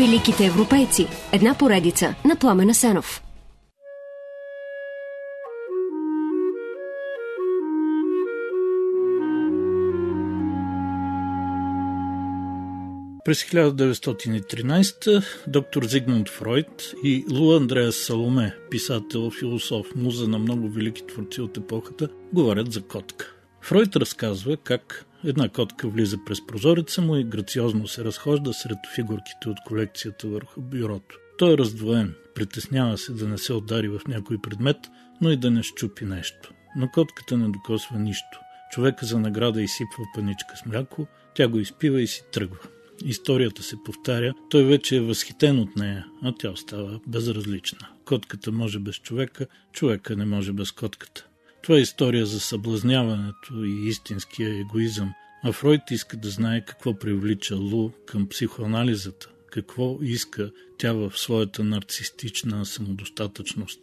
[0.00, 1.06] Великите европейци.
[1.32, 3.22] Една поредица на Пламена Сенов.
[13.24, 21.06] През 1913 доктор Зигмунд Фройд и Лу Андреас Саломе, писател, философ, муза на много велики
[21.06, 23.39] творци от епохата, говорят за котка.
[23.62, 29.48] Фройд разказва как една котка влиза през прозореца му и грациозно се разхожда сред фигурките
[29.48, 31.18] от колекцията върху бюрото.
[31.38, 34.76] Той е раздвоен, притеснява се да не се удари в някой предмет,
[35.20, 36.52] но и да не щупи нещо.
[36.76, 38.38] Но котката не докосва нищо.
[38.72, 42.58] Човека за награда изсипва паничка с мляко, тя го изпива и си тръгва.
[43.04, 47.88] Историята се повтаря, той вече е възхитен от нея, а тя остава безразлична.
[48.04, 51.26] Котката може без човека, човека не може без котката.
[51.62, 55.12] Това е история за съблазняването и истинския егоизъм,
[55.44, 61.64] а Фройд иска да знае какво привлича Лу към психоанализата, какво иска тя в своята
[61.64, 63.80] нарцистична самодостатъчност.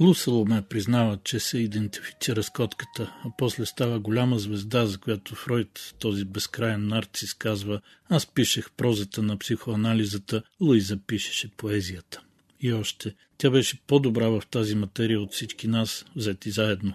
[0.00, 5.34] Лу Саломе признава, че се идентифицира с котката, а после става голяма звезда, за която
[5.34, 12.20] Фройд, този безкрайен нарцис, казва «Аз пишех прозата на психоанализата, Луиза пишеше поезията».
[12.60, 16.94] И още, тя беше по-добра в тази материя от всички нас, взети заедно.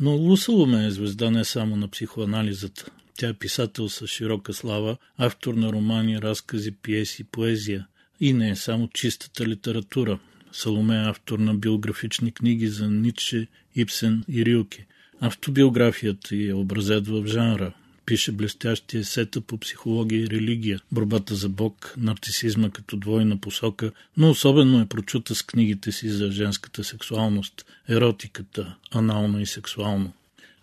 [0.00, 2.86] Но Лу Саломе е звезда не само на психоанализата.
[3.16, 7.86] Тя е писател с широка слава, автор на романи, разкази, пиеси, поезия.
[8.20, 10.18] И не е само чистата литература–
[10.56, 14.86] Саломе е автор на биографични книги за Ницше, Ипсен и Рилке.
[15.20, 17.72] Автобиографията е образец в жанра.
[18.06, 24.30] Пише блестящи есета по психология и религия, борбата за Бог, нарцисизма като двойна посока, но
[24.30, 30.12] особено е прочута с книгите си за женската сексуалност, еротиката, анално и сексуално.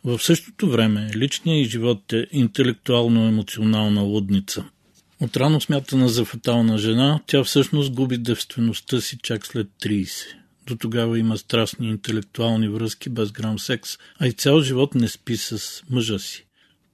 [0.03, 4.65] В същото време личният и живот е интелектуално-емоционална лудница–
[5.21, 10.25] Отрано смятана за фатална жена, тя всъщност губи девствеността си чак след 30.
[10.67, 15.37] До тогава има страстни интелектуални връзки без грам секс, а и цял живот не спи
[15.37, 16.45] с мъжа си.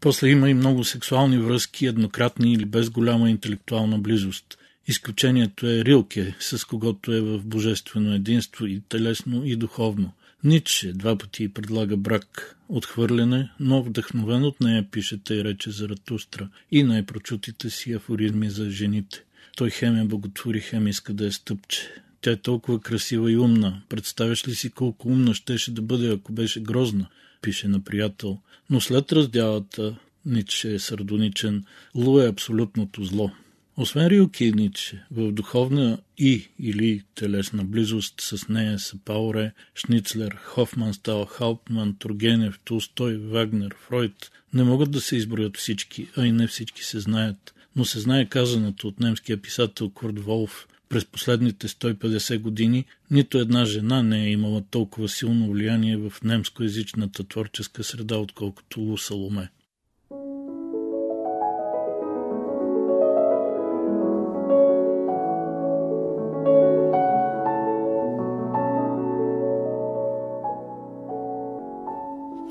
[0.02, 4.58] После има и много сексуални връзки, еднократни или без голяма интелектуална близост.
[4.88, 10.12] Изключението е Рилке, с когото е в божествено единство и телесно и духовно.
[10.44, 16.50] Ницше два пъти предлага брак, отхвърляне, но вдъхновен от нея пишете и рече за Ратустра
[16.72, 19.24] и най-прочутите си афоризми за жените.
[19.56, 21.82] Той хем е боготвори, хем иска да е стъпче.
[22.22, 23.82] Тя е толкова красива и умна.
[23.90, 27.08] Представяш ли си колко умна щеше да бъде, ако беше грозна?
[27.42, 28.38] Пише на приятел.
[28.70, 31.64] Но след раздялата, Ницше е сардоничен,
[31.96, 33.32] Лу е абсолютното зло.
[33.78, 40.36] Освен Рилки и Ницше, в духовна и или телесна близост с нея са Пауре, Шницлер,
[40.44, 44.32] Хофманстал, Хаупман, Тургенев, Толстой, Вагнер, Фройд.
[44.54, 47.54] Не могат да се изброят всички, а и не всички се знаят.
[47.76, 53.66] Но се знае казаното от немския писател Курт Волф– през последните 150 години нито една
[53.66, 59.50] жена не е имала толкова силно влияние в немскоязичната творческа среда, отколкото Лу Саломе.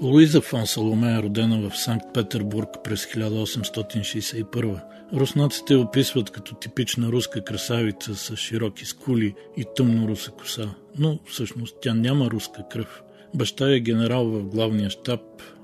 [0.06, 4.80] Луиза фон Саломе е родена в Санкт-Петербург през 1861.
[5.14, 11.76] Руснаците описват като типична руска красавица с широки скули и тъмно руса коса, но всъщност
[11.82, 13.02] тя няма руска кръв.
[13.34, 15.20] Баща е генерал в главния щаб,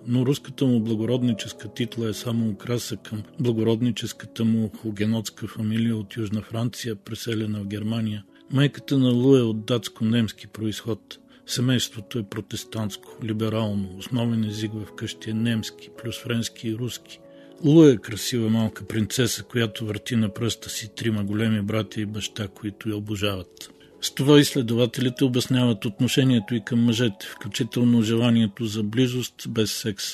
[0.07, 6.43] но руската му благородническа титла е само украса към благородническата му хугенотска фамилия от Южна
[6.43, 8.25] Франция, преселена в Германия.
[8.51, 15.31] Майката на Лу е от датско-немски происход– Семейството е протестантско, либерално, основен език в къщи
[15.31, 17.21] е немски, плюс френски и руски.
[17.65, 22.49] Лу е красива малка принцеса, която върти на пръста си трима големи брати и баща,
[22.49, 23.71] които я обожават.
[24.01, 30.05] С това изследователите обясняват отношението и към мъжете, включително желанието за близост без секс.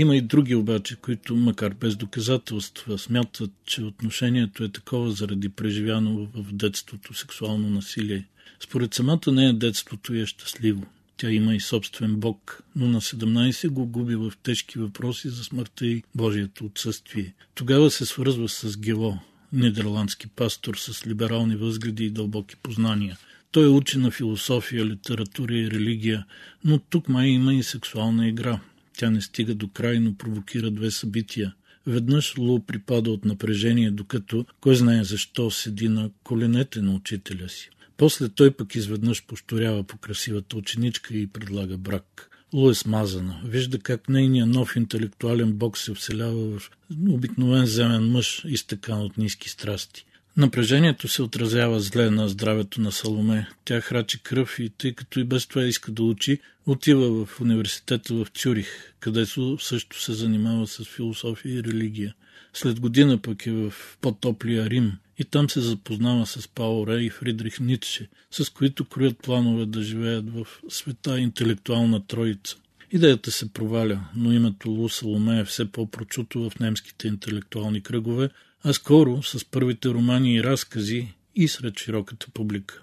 [0.00, 6.28] Има и други обаче, които, макар без доказателства, смятат, че отношението е такова заради преживяно
[6.34, 8.24] в детството сексуално насилие.
[8.60, 10.86] Според самата нея детството е щастливо.
[11.16, 15.86] Тя има и собствен бог, но на 17 го губи в тежки въпроси за смъртта
[15.86, 17.34] и Божието отсъствие.
[17.54, 19.18] Тогава се свързва с Гело,
[19.52, 23.18] нидерландски пастор с либерални възгледи и дълбоки познания.
[23.52, 26.26] Той е учи на философия, литература и религия,
[26.64, 28.60] но тук май има и сексуална игра.
[28.98, 31.54] Тя не стига до край, но провокира две събития.
[31.86, 37.70] Веднъж Лу припада от напрежение, докато кой знае защо седи на коленете на учителя си.
[37.96, 42.30] После той пък изведнъж пошторява по красивата ученичка и предлага брак.
[42.52, 43.40] Лу е смазана.
[43.44, 46.70] Вижда как нейният нов интелектуален бог се вселява в
[47.08, 50.04] обикновен земен мъж, изтъкан от ниски страсти.
[50.36, 53.48] Напрежението се отразява зле на здравето на Саломе.
[53.64, 58.14] Тя храчи кръв и тъй като и без това иска да учи, отива в университета
[58.14, 62.14] в Цюрих, където също се занимава с философия и религия.
[62.52, 67.10] След година пък е в по-топлия Рим и там се запознава с Пао Ре и
[67.10, 72.56] Фридрих Ницше, с които кроят планове да живеят в света интелектуална троица.
[72.92, 78.28] Идеята се проваля, но името Лу Саломе е все по-прочуто в немските интелектуални кръгове,
[78.64, 82.82] а скоро с първите романи и разкази и сред широката публика.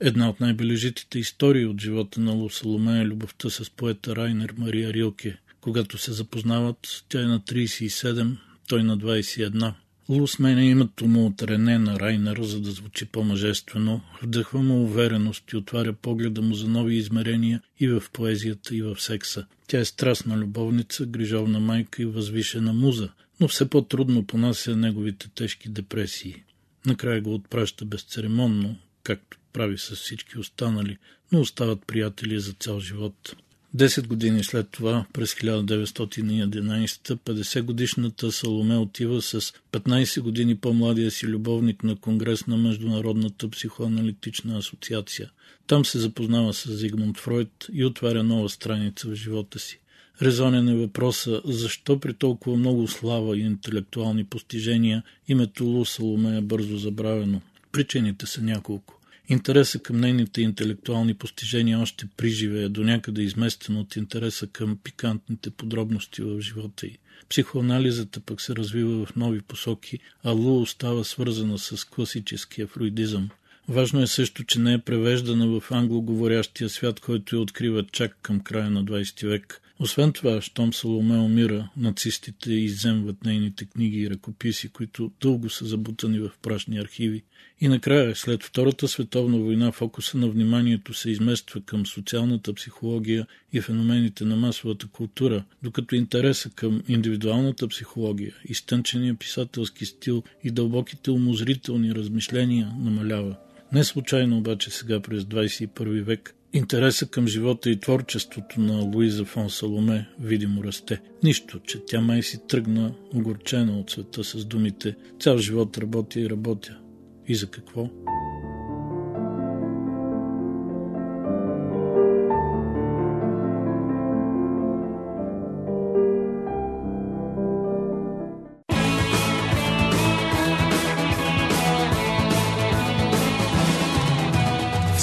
[0.00, 4.92] Една от най-бележитите истории от живота на Лу Саломе е любовта с поета Райнер Мария
[4.92, 5.38] Рилке.
[5.60, 8.36] Когато се запознават, тя е на 37,
[8.68, 9.74] той на 21.
[10.08, 15.52] Лу сменя името му от Рене на Райнер, за да звучи по-мъжествено, вдъхва му увереност
[15.52, 19.46] и отваря погледа му за нови измерения и в поезията, и в секса.
[19.66, 23.08] Тя е страстна любовница, грижовна майка и възвишена муза,
[23.40, 26.42] но все по-трудно понася неговите тежки депресии.
[26.86, 30.98] Накрая го отпраща безцеремонно, както прави с всички останали,
[31.32, 33.36] но остават приятели за цял живот.
[33.74, 39.40] Десет години след това, през 1911, 50-годишната Саломе отива с
[39.72, 45.30] 15 години по-младия си любовник на конгрес на Международната психоаналитична асоциация.
[45.66, 49.80] Там се запознава с Зигмунд Фройд и отваря нова страница в живота си.
[50.22, 56.40] Резонен е въпроса, защо при толкова много слава и интелектуални постижения името Лу Саломе е
[56.40, 57.40] бързо забравено.
[57.72, 59.00] Причините са няколко.
[59.28, 66.22] Интереса към нейните интелектуални постижения още приживе до някъде изместен от интереса към пикантните подробности
[66.22, 66.98] в живота й.
[67.28, 73.28] Психоанализата пък се развива в нови посоки, а Лу остава свързана с класическия фруидизъм.
[73.68, 78.40] Важно е също, че не е превеждана в англоговорящия свят, който я открива чак към
[78.40, 79.60] края на 20 век.
[79.80, 86.18] Освен това, щом Саломе умира, нацистите изземват нейните книги и ръкописи, които дълго са забутани
[86.18, 87.22] в прашни архиви.
[87.60, 93.60] И накрая, след Втората световна война, фокуса на вниманието се измества към социалната психология и
[93.60, 101.94] феномените на масовата култура, докато интереса към индивидуалната психология, изтънчения писателски стил и дълбоките умозрителни
[101.94, 103.36] размишления намалява.
[103.72, 109.50] Не случайно обаче сега през 21 век Интереса към живота и творчеството на Луиза фон
[109.50, 111.00] Саломе видимо расте.
[111.22, 116.30] Нищо, че тя май си тръгна огорчена от света с думите «Цял живот работя и
[116.30, 116.78] работя».
[117.26, 117.90] И за какво?